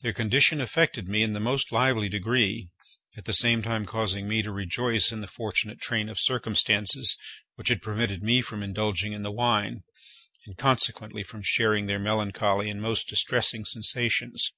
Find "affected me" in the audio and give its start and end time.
0.60-1.22